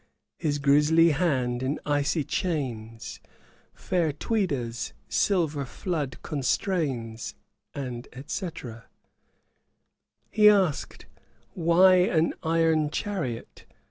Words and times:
His 0.39 0.57
grisly 0.57 1.11
hand 1.11 1.61
in 1.61 1.79
icy 1.85 2.23
chains 2.23 3.19
Fair 3.75 4.11
Tweeda's 4.11 4.93
silver 5.07 5.63
flood 5.63 6.19
constrains,' 6.23 7.35
&c. 8.25 8.49
He 10.31 10.49
asked 10.49 11.05
why 11.53 11.93
an 11.97 12.33
'iron 12.41 12.89
chariot'? 12.89 13.67